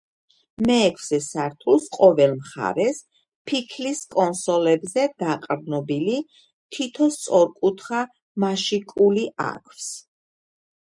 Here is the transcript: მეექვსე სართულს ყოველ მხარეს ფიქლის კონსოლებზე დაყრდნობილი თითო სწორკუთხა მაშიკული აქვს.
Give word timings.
მეექვსე 0.67 1.17
სართულს 1.25 1.85
ყოველ 1.97 2.33
მხარეს 2.39 3.01
ფიქლის 3.51 4.01
კონსოლებზე 4.17 5.05
დაყრდნობილი 5.25 6.19
თითო 6.79 7.13
სწორკუთხა 7.19 8.05
მაშიკული 8.47 9.31
აქვს. 9.49 9.89